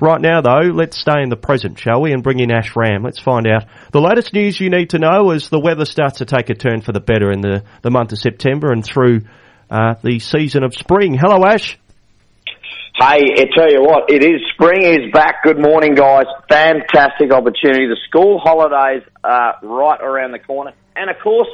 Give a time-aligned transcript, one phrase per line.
[0.00, 3.02] Right now, though, let's stay in the present, shall we, and bring in Ash Ramm.
[3.02, 6.24] Let's find out the latest news you need to know as the weather starts to
[6.24, 9.22] take a turn for the better in the, the month of September and through
[9.68, 11.18] uh, the season of spring.
[11.20, 11.76] Hello, Ash.
[12.94, 15.42] Hey, I tell you what, it is spring is back.
[15.42, 16.26] Good morning, guys.
[16.48, 17.86] Fantastic opportunity.
[17.86, 21.48] The school holidays are right around the corner, and of course,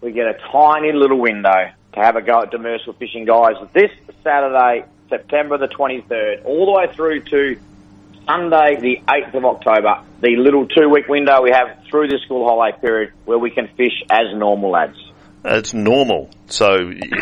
[0.00, 3.54] we get a tiny little window to have a go at demersal fishing, guys.
[3.74, 3.90] This
[4.22, 7.60] Saturday, September the 23rd, all the way through to
[8.26, 12.76] Sunday, the 8th of October, the little two-week window we have through the school holiday
[12.80, 14.98] period where we can fish as normal, lads.
[15.44, 16.76] It's normal, so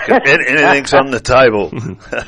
[0.06, 1.70] can, anything's on the table.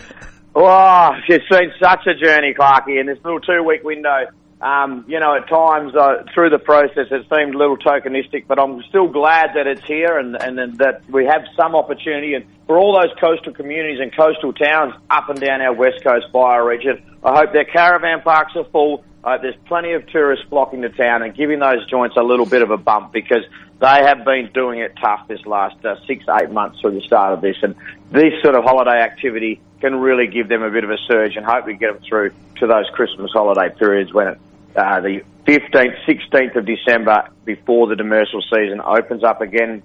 [0.58, 4.24] Oh, it's been such a journey, Clarky, in this little two-week window.
[4.60, 8.58] Um, you know, at times uh, through the process, it seemed a little tokenistic, but
[8.58, 12.32] I'm still glad that it's here and, and, that we have some opportunity.
[12.32, 16.26] And for all those coastal communities and coastal towns up and down our west coast
[16.32, 19.04] bioregion, I hope their caravan parks are full.
[19.22, 22.62] Hope there's plenty of tourists flocking to town and giving those joints a little bit
[22.62, 23.44] of a bump because
[23.80, 27.34] they have been doing it tough this last uh, six, eight months through the start
[27.34, 27.56] of this.
[27.62, 27.74] And
[28.10, 31.44] this sort of holiday activity can really give them a bit of a surge and
[31.44, 34.38] hopefully get them through to those Christmas holiday periods when it,
[34.76, 39.82] uh, the 15th, 16th of December before the demersal season opens up again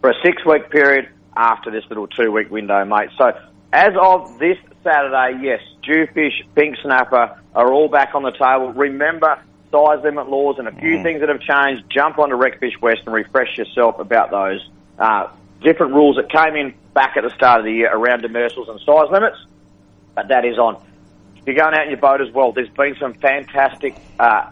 [0.00, 3.10] for a six week period after this little two week window, mate.
[3.16, 3.32] So
[3.72, 8.72] as of this Saturday, yes, jewfish, pink snapper are all back on the table.
[8.72, 11.02] Remember size limit laws and a few mm.
[11.02, 11.84] things that have changed.
[11.90, 14.68] Jump onto Recfishwest and refresh yourself about those.
[14.98, 15.28] Uh,
[15.62, 18.78] different rules that came in back at the start of the year around demersals and
[18.80, 19.38] size limits,
[20.14, 20.80] but that is on.
[21.46, 24.50] You're going out in your boat as well, there's been some fantastic uh,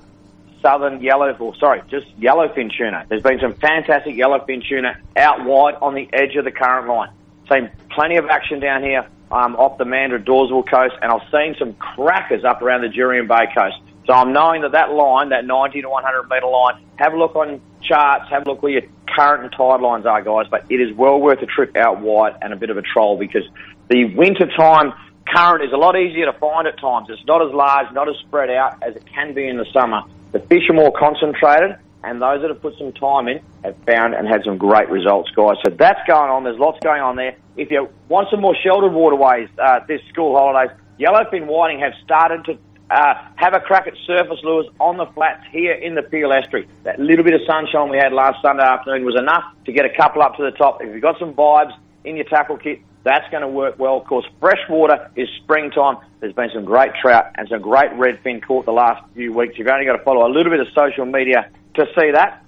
[0.61, 3.07] southern yellow, or sorry, just yellowfin tuna.
[3.09, 7.11] There's been some fantastic yellowfin tuna out wide on the edge of the current line.
[7.51, 11.57] Seen plenty of action down here um, off the Mandurah Dawesville coast, and I've seen
[11.59, 13.77] some crackers up around the Jurien Bay coast.
[14.07, 17.37] So I'm knowing that that line, that 90 to 100 metre line, have a look
[17.37, 20.47] on charts, have a look where your current and tide lines are, guys.
[20.51, 23.17] But it is well worth a trip out wide and a bit of a troll
[23.17, 23.45] because
[23.89, 24.93] the winter time
[25.27, 27.09] current is a lot easier to find at times.
[27.11, 30.03] It's not as large, not as spread out as it can be in the summer.
[30.33, 34.15] The fish are more concentrated, and those that have put some time in have found
[34.15, 35.57] and had some great results, guys.
[35.65, 36.45] So that's going on.
[36.45, 37.37] There's lots going on there.
[37.57, 42.45] If you want some more sheltered waterways uh, this school holidays, yellowfin whiting have started
[42.47, 42.59] to
[42.91, 46.69] uh, have a crack at surface lures on the flats here in the Peel Estuary.
[46.85, 49.95] That little bit of sunshine we had last Sunday afternoon was enough to get a
[49.97, 50.83] couple up to the top.
[50.83, 51.73] If you've got some vibes
[52.05, 53.97] in your tackle kit, that's going to work well.
[53.97, 55.99] Of course, freshwater is springtime.
[56.21, 59.59] There's been some great trout and some great redfin caught the last few weeks.
[59.59, 62.45] You've only got to follow a little bit of social media to see that.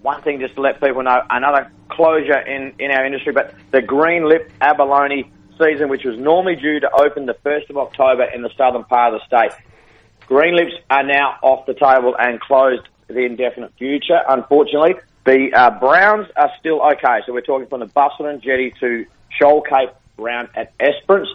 [0.00, 3.82] One thing just to let people know, another closure in, in our industry, but the
[3.82, 8.42] green lip abalone season, which was normally due to open the 1st of October in
[8.42, 9.52] the southern part of the state,
[10.26, 14.94] Green lips are now off the table and closed for the indefinite future, unfortunately.
[15.26, 17.20] The uh, Browns are still okay.
[17.26, 19.04] So we're talking from the Busselton Jetty to
[19.38, 21.28] Shoal Cape round at Esperance.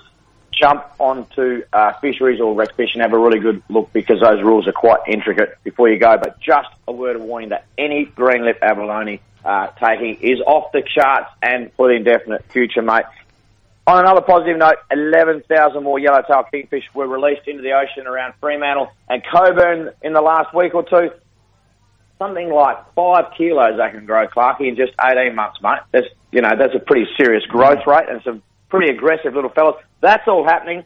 [0.52, 4.42] Jump onto uh, fisheries or rec fish and have a really good look because those
[4.42, 6.18] rules are quite intricate before you go.
[6.18, 10.72] But just a word of warning that any green lip abalone uh, taking is off
[10.72, 13.06] the charts and for the indefinite future, mate.
[13.86, 18.92] On another positive note, 11,000 more yellowtail kingfish were released into the ocean around Fremantle
[19.08, 21.10] and Cockburn in the last week or two.
[22.20, 25.80] Something like five kilos they can grow, Clarky, in just 18 months, mate.
[25.92, 29.76] That's, you know, that's a pretty serious growth rate and some pretty aggressive little fellas.
[30.02, 30.84] That's all happening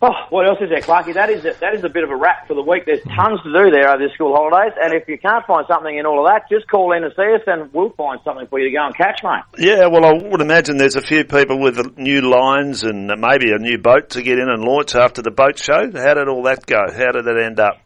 [0.00, 1.14] Oh, what else is there, Clarky?
[1.14, 2.86] That is a, that is a bit of a wrap for the week.
[2.86, 5.96] There's tons to do there over the school holidays, and if you can't find something
[5.96, 8.60] in all of that, just call in and see us, and we'll find something for
[8.60, 9.42] you to go and catch, mate.
[9.58, 13.58] Yeah, well, I would imagine there's a few people with new lines and maybe a
[13.58, 15.90] new boat to get in and launch after the boat show.
[15.90, 16.78] How did all that go?
[16.78, 17.80] How did it end up?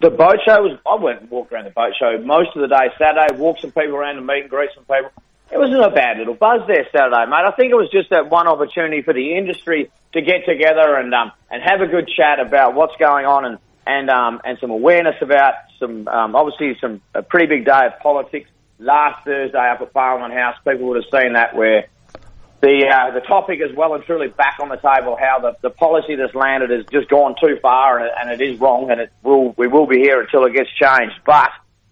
[0.00, 0.78] The boat show was.
[0.86, 3.72] I went and walked around the boat show most of the day Saturday, walked some
[3.72, 5.10] people around and meet and greet some people.
[5.50, 7.46] It wasn't a bad little buzz there Saturday, mate.
[7.46, 11.14] I think it was just that one opportunity for the industry to get together and
[11.14, 14.70] um, and have a good chat about what's going on and and um, and some
[14.70, 19.80] awareness about some um, obviously some a pretty big day of politics last Thursday up
[19.80, 20.56] at Parliament House.
[20.66, 21.86] People would have seen that where
[22.60, 25.16] the uh, the topic is well and truly back on the table.
[25.20, 28.44] How the, the policy that's landed has just gone too far and it, and it
[28.44, 31.16] is wrong, and it will we will be here until it gets changed.
[31.24, 31.50] But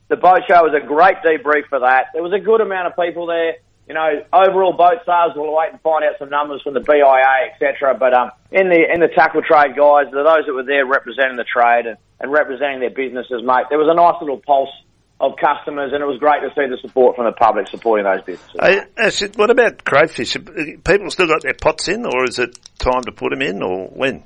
[0.08, 2.06] the boat show was a great debrief for that.
[2.12, 3.56] There was a good amount of people there.
[3.87, 7.52] You know, overall boat sales, we'll wait and find out some numbers from the BIA,
[7.52, 7.94] etc.
[7.94, 11.44] But um, in the in the tackle trade guys, those that were there representing the
[11.44, 14.72] trade and, and representing their businesses, mate, there was a nice little pulse
[15.20, 18.22] of customers, and it was great to see the support from the public supporting those
[18.22, 19.37] businesses.
[19.37, 20.34] What about crayfish?
[20.34, 23.87] People still got their pots in, or is it time to put them in, or
[23.88, 24.22] when?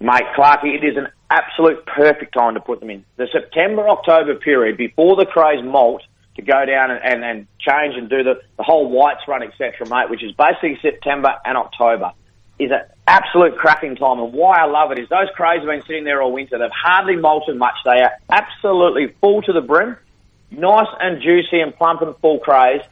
[0.00, 3.04] Mate, Clarky, it is an absolute perfect time to put them in.
[3.16, 6.02] The September, October period before the crays molt
[6.36, 9.86] to go down and, and, and change and do the, the whole whites run, etc.,
[9.88, 12.12] mate, which is basically September and October,
[12.60, 14.20] is an absolute cracking time.
[14.20, 16.58] And why I love it is those crays have been sitting there all winter.
[16.58, 17.74] They've hardly molted much.
[17.84, 19.96] They are absolutely full to the brim,
[20.50, 22.82] nice and juicy and plump and full crays.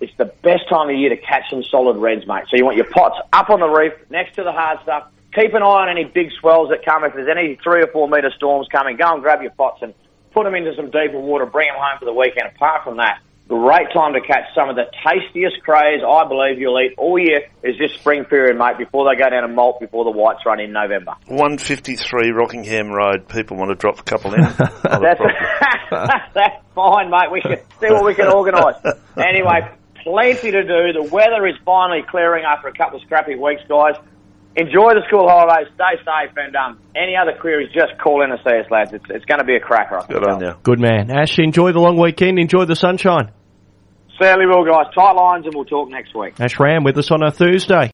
[0.00, 2.44] It's the best time of year to catch some solid reds, mate.
[2.50, 5.10] So you want your pots up on the reef, next to the hard stuff.
[5.34, 7.04] Keep an eye on any big swells that come.
[7.04, 9.92] If there's any three or four metre storms coming, go and grab your pots and
[10.32, 12.48] put them into some deeper water, bring them home for the weekend.
[12.54, 16.78] Apart from that, great time to catch some of the tastiest crays I believe you'll
[16.78, 20.04] eat all year is this spring period, mate, before they go down and molt before
[20.04, 21.12] the whites run in November.
[21.26, 23.26] 153 Rockingham Road.
[23.28, 24.40] People want to drop a couple in.
[24.52, 25.20] that's,
[26.34, 27.32] that's fine, mate.
[27.32, 28.76] We can see what we can organise.
[29.16, 29.72] Anyway,
[30.04, 30.92] plenty to do.
[30.92, 33.96] The weather is finally clearing after a couple of scrappy weeks, guys.
[34.56, 35.72] Enjoy the school holidays.
[35.74, 38.92] Stay safe, and um, any other queries, just call in and see us, lads.
[38.92, 40.02] It's, it's going to be a cracker.
[40.08, 40.54] Good on you.
[40.62, 41.10] Good man.
[41.10, 42.38] Ash, enjoy the long weekend.
[42.38, 43.30] Enjoy the sunshine.
[44.18, 44.92] Certainly well, guys.
[44.94, 46.34] Tight lines, and we'll talk next week.
[46.40, 47.86] Ash Ramm with us on a Thursday.